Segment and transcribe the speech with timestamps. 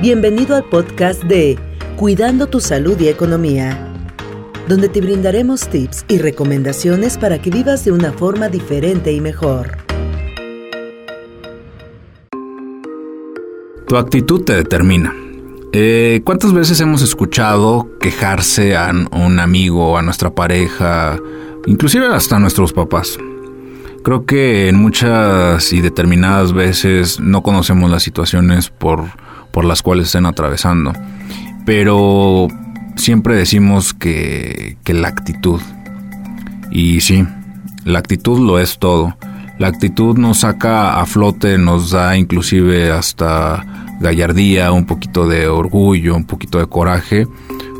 [0.00, 1.58] Bienvenido al podcast de
[1.96, 3.92] Cuidando tu Salud y Economía,
[4.68, 9.76] donde te brindaremos tips y recomendaciones para que vivas de una forma diferente y mejor.
[13.88, 15.12] Tu actitud te determina.
[15.72, 21.18] Eh, ¿Cuántas veces hemos escuchado quejarse a un amigo, a nuestra pareja,
[21.66, 23.18] inclusive hasta a nuestros papás?
[24.04, 29.06] Creo que en muchas y determinadas veces no conocemos las situaciones por,
[29.52, 30.92] por las cuales estén atravesando,
[31.64, 32.48] pero
[32.96, 35.60] siempre decimos que, que la actitud,
[36.70, 37.26] y sí,
[37.84, 39.16] la actitud lo es todo.
[39.58, 43.64] La actitud nos saca a flote, nos da inclusive hasta
[44.00, 47.26] gallardía, un poquito de orgullo, un poquito de coraje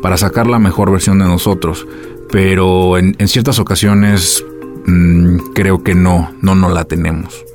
[0.01, 1.87] para sacar la mejor versión de nosotros.
[2.31, 4.43] Pero en, ciertas ocasiones
[4.85, 7.45] mm, creo que no, no, no la tenemos.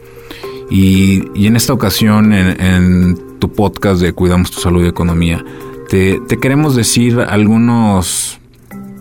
[0.70, 5.44] Y, en esta ocasión, en, tu podcast de Cuidamos tu Salud y Economía,
[5.90, 8.40] te, te queremos decir algunos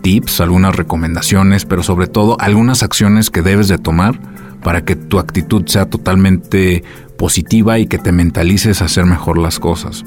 [0.02, 4.20] tips, algunas recomendaciones, pero sobre todo algunas acciones que debes de tomar
[4.62, 6.84] para que tu actitud sea totalmente
[7.16, 10.04] positiva y que te mentalices a hacer mejor las cosas.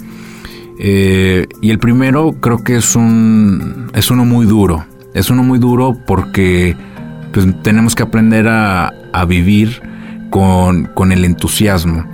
[0.78, 4.86] Eh, y el primero creo que es un es uno muy duro.
[5.16, 6.78] Es uno muy duro porque
[7.34, 8.94] pues, tenemos que aprender a,
[9.28, 9.82] vivir
[10.30, 12.06] con, con, el entusiasmo.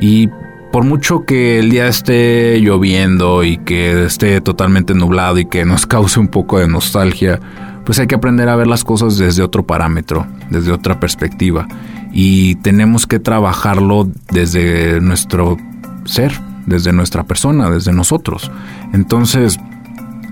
[0.00, 0.28] Y
[0.72, 5.86] por mucho que el día esté lloviendo y que esté totalmente nublado y que nos
[5.86, 7.40] cause un poco de nostalgia,
[7.84, 11.66] pues hay que aprender a ver las cosas desde otro parámetro, desde otra perspectiva
[12.12, 15.56] y tenemos que trabajarlo desde nuestro
[16.04, 16.32] ser,
[16.66, 18.50] desde nuestra persona, desde nosotros.
[18.92, 19.58] Entonces,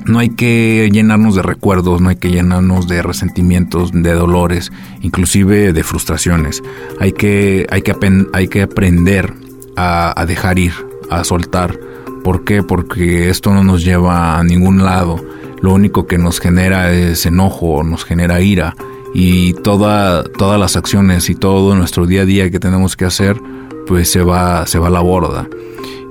[0.04, 5.72] no hay que llenarnos de recuerdos, no hay que llenarnos de resentimientos, de dolores, inclusive
[5.72, 6.62] de frustraciones.
[7.00, 7.94] Hay que, hay que,
[8.32, 9.34] hay que aprender
[9.76, 10.72] a, dejar ir,
[11.10, 11.78] a soltar.
[12.24, 12.62] ¿Por qué?
[12.62, 15.24] Porque esto no nos lleva a ningún lado.
[15.60, 18.74] Lo único que nos genera es enojo, nos genera ira
[19.18, 23.40] y toda, todas las acciones y todo nuestro día a día que tenemos que hacer,
[23.86, 25.48] pues se va, se va a la borda.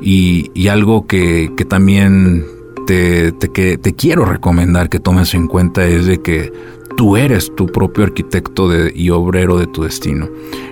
[0.02, 2.46] Y, algo que, también
[2.88, 6.52] te, que, te quiero recomendar que tomes en cuenta es de que
[6.98, 10.28] tú eres tu propio arquitecto de, y obrero de tu destino.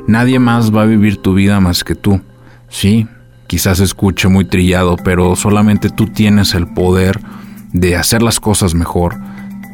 [0.08, 2.20] Nadie más va a vivir tu vida más que tú.
[2.74, 3.08] Sí,
[3.46, 7.20] quizás escuche muy trillado, pero solamente tú tienes el poder
[7.72, 9.16] de hacer las cosas mejor,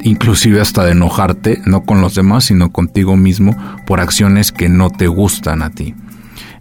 [0.03, 3.55] inclusive hasta de enojarte, no con los demás, sino contigo mismo,
[3.87, 5.95] por acciones que no te gustan a ti.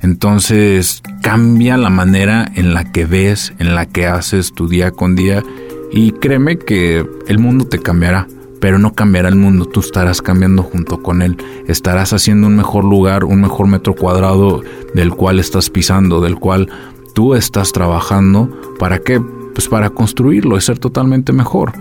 [0.00, 5.16] Entonces cambia la manera en la que ves, en la que haces tu día con
[5.16, 5.42] día
[5.90, 8.28] y créeme que el mundo te cambiará,
[8.60, 11.36] pero no cambiará el mundo, tú estarás cambiando junto con él,
[11.66, 14.62] estarás haciendo un mejor lugar, un mejor metro cuadrado
[14.94, 16.68] del cual estás pisando, del cual
[17.14, 19.20] tú estás trabajando, ¿para qué?
[19.54, 21.72] Pues para construirlo y ser totalmente mejor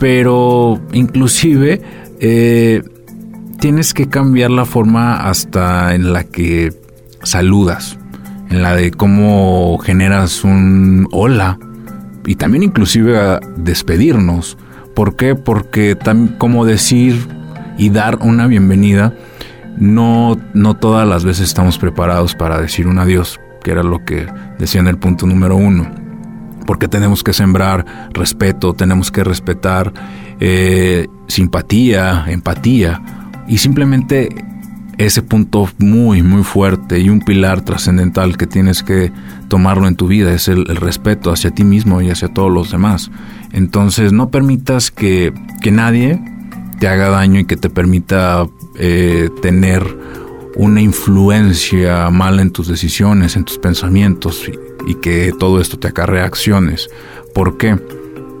[0.00, 1.82] pero inclusive
[2.18, 2.82] eh,
[3.60, 6.72] tienes que cambiar la forma hasta en la que
[7.22, 7.98] saludas,
[8.48, 11.58] en la de cómo generas un hola
[12.26, 14.56] y también inclusive a despedirnos.
[15.00, 15.34] ¿Por qué?
[15.34, 15.96] Porque
[16.36, 17.26] como decir
[17.78, 19.14] y dar una bienvenida,
[19.78, 24.26] no, no todas las veces estamos preparados para decir un adiós, que era lo que
[24.58, 25.90] decía en el punto número uno
[26.66, 29.90] porque tenemos que sembrar respeto, tenemos que respetar
[30.38, 33.00] eh, simpatía, empatía
[33.48, 34.28] y simplemente
[35.06, 39.10] ese punto muy, muy fuerte y un pilar trascendental que tienes que
[39.48, 43.10] tomarlo en tu vida es el, respeto hacia ti mismo y hacia todos los demás.
[43.52, 45.32] Entonces no permitas que,
[45.72, 46.20] nadie
[46.78, 48.46] te haga daño y que te permita
[48.76, 49.82] eh, tener
[50.56, 54.50] una influencia mala en tus decisiones, en tus pensamientos
[54.86, 56.90] y que todo esto te acarrea acciones.
[57.34, 57.78] ¿Por qué?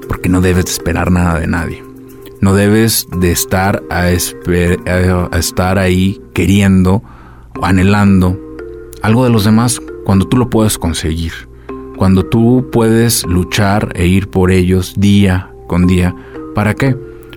[0.08, 1.89] Porque no debes de esperar nada de nadie.
[2.40, 7.02] No debes de estar a, estar ahí queriendo
[7.58, 8.38] o anhelando
[9.02, 11.32] algo de los demás cuando tú lo puedes conseguir.
[11.96, 16.14] Cuando tú puedes luchar e ir por ellos día con día.
[16.54, 16.96] ¿Para qué?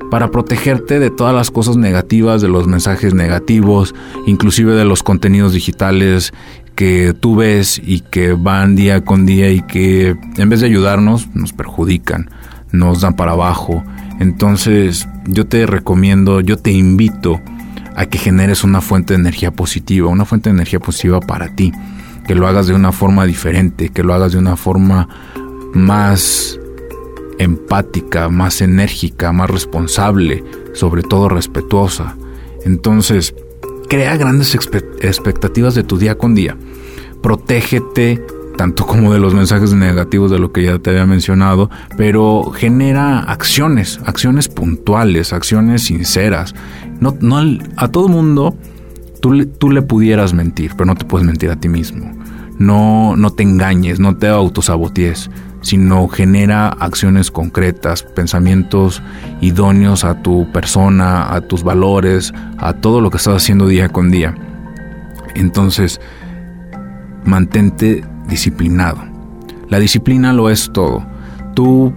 [0.09, 3.93] Para protegerte de todas las cosas negativas, de los mensajes negativos,
[4.25, 6.33] inclusive de los contenidos digitales
[6.75, 11.27] que tú ves y que van día con día y que en vez de ayudarnos
[11.35, 12.29] nos perjudican,
[12.71, 13.83] nos dan para abajo.
[14.19, 17.41] Entonces yo te recomiendo, yo te invito
[17.95, 21.71] a que generes una fuente de energía positiva, una fuente de energía positiva para ti,
[22.27, 25.07] que lo hagas de una forma diferente, que lo hagas de una forma
[25.73, 26.59] más
[27.39, 30.43] empática, más enérgica, más responsable,
[30.73, 32.15] sobre todo respetuosa.
[32.65, 33.35] Entonces,
[33.89, 36.57] crea grandes expectativas de tu día con día.
[37.21, 38.25] Protégete
[38.57, 43.19] tanto como de los mensajes negativos de lo que ya te había mencionado, pero genera
[43.19, 46.53] acciones, acciones puntuales, acciones sinceras.
[46.99, 47.17] No,
[47.77, 48.55] a todo mundo
[49.21, 52.11] tú, tú le pudieras mentir, pero no te puedes mentir a ti mismo.
[52.59, 55.29] No, no te engañes, no te autosabotees,
[55.61, 59.01] sino genera acciones concretas, pensamientos
[59.41, 64.11] idóneos a tu persona, a tus valores, a todo lo que estás haciendo día con
[64.11, 64.35] día.
[65.35, 65.99] Entonces,
[67.25, 69.03] mantente disciplinado.
[69.69, 71.05] La disciplina lo es todo.
[71.53, 71.93] Tú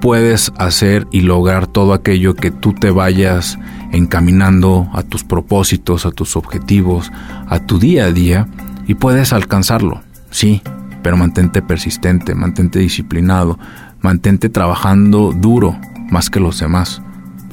[0.00, 3.58] puedes hacer y lograr todo aquello que tú te vayas
[3.92, 7.12] encaminando a tus propósitos, a tus objetivos,
[7.46, 8.48] a tu día a día
[8.86, 10.00] y puedes alcanzarlo,
[10.30, 10.62] sí,
[11.02, 13.58] pero mantente persistente, mantente disciplinado,
[14.00, 15.76] mantente trabajando duro
[16.10, 17.02] más que los demás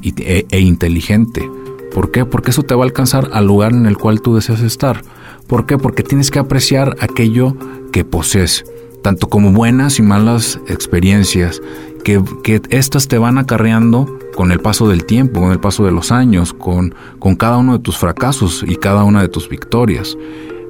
[0.01, 1.49] e, e inteligente.
[1.93, 2.25] ¿Por qué?
[2.25, 5.01] Porque eso te va a alcanzar al lugar en el cual tú deseas estar.
[5.47, 5.77] ¿Por qué?
[5.77, 7.55] Porque tienes que apreciar aquello
[7.92, 8.66] que posees,
[9.04, 11.62] tanto como buenas y malas experiencias,
[12.04, 15.92] que, que estas te van acarreando con el paso del tiempo, con el paso de
[15.92, 20.18] los años, con, con cada uno de tus fracasos y cada una de tus victorias.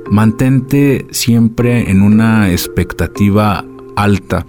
[0.10, 3.66] Mantente siempre en una expectativa
[3.96, 4.46] alta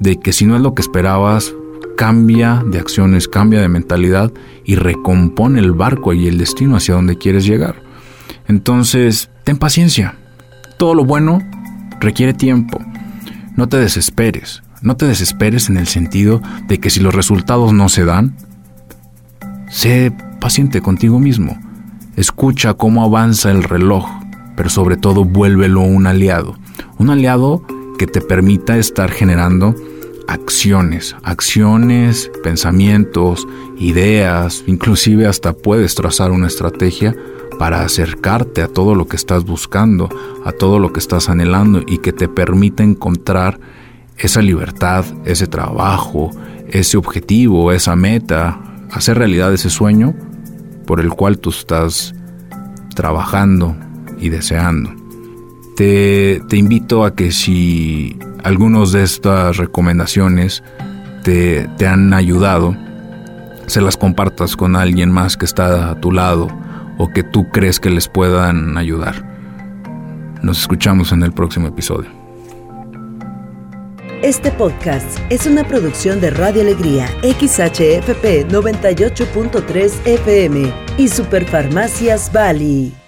[0.00, 1.54] de que si no es lo que esperabas,
[1.96, 4.32] cambia de acciones, cambia de mentalidad
[4.64, 7.82] y recompone el barco y el destino hacia donde quieres llegar.
[8.48, 10.16] Entonces, ten paciencia.
[10.78, 11.40] Todo lo bueno
[12.02, 12.78] requiere tiempo.
[13.56, 14.62] No te desesperes.
[14.82, 18.36] No te desesperes en el sentido de que si los resultados no se dan,
[19.70, 21.58] sé paciente contigo mismo.
[22.16, 24.06] Escucha cómo avanza el reloj,
[24.56, 26.58] pero sobre todo vuélvelo un aliado.
[26.98, 27.64] Un aliado
[27.98, 29.74] que te permita estar generando
[30.26, 33.46] acciones, acciones, pensamientos,
[33.78, 37.14] ideas, inclusive hasta puedes trazar una estrategia
[37.58, 40.08] para acercarte a todo lo que estás buscando,
[40.44, 43.60] a todo lo que estás anhelando y que te permita encontrar
[44.18, 46.30] esa libertad, ese trabajo,
[46.68, 48.60] ese objetivo, esa meta,
[48.90, 50.14] hacer realidad ese sueño
[50.86, 52.14] por el cual tú estás
[52.94, 53.76] trabajando
[54.18, 54.94] y deseando.
[55.76, 60.62] Te, invito a que si algunos de estas recomendaciones
[61.24, 62.76] te, te han ayudado,
[63.66, 66.48] se las compartas con alguien más que está a tu lado
[67.02, 69.24] o que tú crees que les puedan ayudar.
[70.40, 72.08] Nos escuchamos en el próximo episodio.
[74.22, 83.01] Este podcast es una producción de Radio Alegría, XHFP 98.3 FM y Superfarmacias Bali.